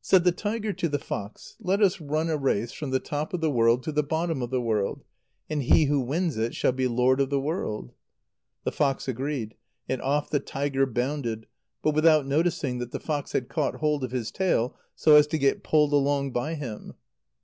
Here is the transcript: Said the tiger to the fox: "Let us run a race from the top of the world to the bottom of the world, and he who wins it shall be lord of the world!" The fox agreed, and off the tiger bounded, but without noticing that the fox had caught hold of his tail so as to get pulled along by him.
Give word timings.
Said 0.00 0.24
the 0.24 0.32
tiger 0.32 0.72
to 0.72 0.88
the 0.88 0.98
fox: 0.98 1.56
"Let 1.60 1.82
us 1.82 2.00
run 2.00 2.30
a 2.30 2.38
race 2.38 2.72
from 2.72 2.92
the 2.92 2.98
top 2.98 3.34
of 3.34 3.42
the 3.42 3.50
world 3.50 3.82
to 3.82 3.92
the 3.92 4.02
bottom 4.02 4.40
of 4.40 4.48
the 4.48 4.58
world, 4.62 5.04
and 5.50 5.62
he 5.62 5.84
who 5.84 6.00
wins 6.00 6.38
it 6.38 6.54
shall 6.54 6.72
be 6.72 6.88
lord 6.88 7.20
of 7.20 7.28
the 7.28 7.38
world!" 7.38 7.92
The 8.64 8.72
fox 8.72 9.06
agreed, 9.06 9.56
and 9.86 10.00
off 10.00 10.30
the 10.30 10.40
tiger 10.40 10.86
bounded, 10.86 11.44
but 11.82 11.94
without 11.94 12.26
noticing 12.26 12.78
that 12.78 12.90
the 12.90 13.00
fox 13.00 13.32
had 13.32 13.50
caught 13.50 13.74
hold 13.80 14.02
of 14.02 14.12
his 14.12 14.30
tail 14.30 14.76
so 14.94 15.14
as 15.16 15.26
to 15.26 15.36
get 15.36 15.62
pulled 15.62 15.92
along 15.92 16.30
by 16.32 16.54
him. 16.54 16.94